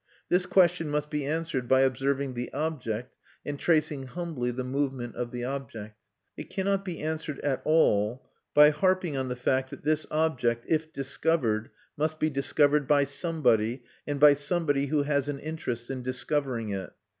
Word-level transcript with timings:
This 0.29 0.47
question 0.47 0.89
must 0.89 1.11
be 1.11 1.27
answered 1.27 1.67
by 1.67 1.81
observing 1.81 2.33
the 2.33 2.51
object, 2.53 3.13
and 3.45 3.59
tracing 3.59 4.07
humbly 4.07 4.49
the 4.49 4.63
movement 4.63 5.15
of 5.15 5.29
the 5.29 5.43
object. 5.45 5.95
It 6.35 6.49
cannot 6.49 6.83
be 6.83 7.01
answered 7.03 7.37
at 7.41 7.61
all 7.65 8.25
by 8.55 8.71
harping 8.71 9.15
on 9.15 9.29
the 9.29 9.35
fact 9.35 9.69
that 9.69 9.83
this 9.83 10.07
object, 10.09 10.65
if 10.67 10.91
discovered, 10.91 11.69
must 11.95 12.19
be 12.19 12.31
discovered 12.31 12.87
by 12.87 13.03
somebody, 13.03 13.83
and 14.07 14.19
by 14.19 14.33
somebody 14.33 14.87
who 14.87 15.03
has 15.03 15.29
an 15.29 15.37
interest 15.37 15.91
in 15.91 16.01
discovering 16.01 16.69
it. 16.71 16.91